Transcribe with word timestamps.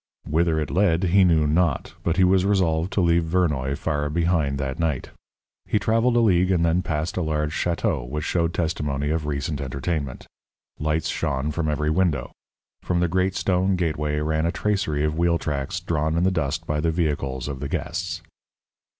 _Whither 0.31 0.59
it 0.59 0.71
led 0.71 1.03
he 1.03 1.23
knew 1.23 1.45
not, 1.45 1.93
but 2.01 2.17
he 2.17 2.23
was 2.23 2.43
resolved 2.43 2.91
to 2.93 3.01
leave 3.01 3.21
Vernoy 3.23 3.77
far 3.77 4.09
behind 4.09 4.57
that 4.57 4.79
night. 4.79 5.11
He 5.67 5.77
travelled 5.77 6.15
a 6.17 6.21
league 6.21 6.49
and 6.49 6.65
then 6.65 6.81
passed 6.81 7.17
a 7.17 7.21
large 7.21 7.53
château 7.53 8.09
which 8.09 8.23
showed 8.23 8.51
testimony 8.51 9.11
of 9.11 9.27
recent 9.27 9.61
entertainment. 9.61 10.25
Lights 10.79 11.09
shone 11.09 11.51
from 11.51 11.69
every 11.69 11.91
window; 11.91 12.31
from 12.81 12.99
the 12.99 13.07
great 13.07 13.35
stone 13.35 13.75
gateway 13.75 14.17
ran 14.21 14.47
a 14.47 14.51
tracery 14.51 15.03
of 15.03 15.19
wheel 15.19 15.37
tracks 15.37 15.79
drawn 15.79 16.17
in 16.17 16.23
the 16.23 16.31
dust 16.31 16.65
by 16.65 16.79
the 16.79 16.89
vehicles 16.89 17.47
of 17.47 17.59
the 17.59 17.69
guests. 17.69 18.23